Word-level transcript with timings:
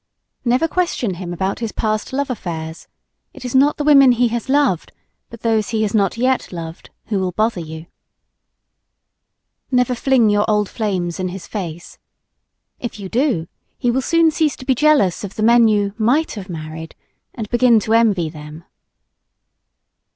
Never 0.43 0.67
question 0.67 1.13
him 1.21 1.31
about 1.31 1.59
his 1.59 1.71
past 1.71 2.11
love 2.11 2.31
affairs. 2.31 2.87
It 3.35 3.45
is 3.45 3.53
not 3.53 3.77
the 3.77 3.83
women 3.83 4.13
he 4.13 4.29
has 4.29 4.49
loved, 4.49 4.93
but 5.29 5.41
those 5.41 5.69
he 5.69 5.83
has 5.83 5.93
not 5.93 6.17
yet 6.17 6.51
loved, 6.51 6.89
who 7.09 7.19
will 7.19 7.33
bother 7.33 7.61
you. 7.61 7.85
Never 9.69 9.93
fling 9.93 10.31
your 10.31 10.49
old 10.49 10.67
flames 10.69 11.19
in 11.19 11.27
his 11.27 11.45
face. 11.45 11.99
If 12.79 12.99
you 12.99 13.09
do 13.09 13.47
he 13.77 13.91
will 13.91 14.01
soon 14.01 14.31
cease 14.31 14.55
to 14.55 14.65
be 14.65 14.73
jealous 14.73 15.23
of 15.23 15.35
the 15.35 15.43
men 15.43 15.67
you 15.67 15.93
"might 15.99 16.31
have 16.31 16.49
married" 16.49 16.95
and 17.35 17.47
begin 17.51 17.79
to 17.81 17.93
envy 17.93 18.27
them. 18.27 18.63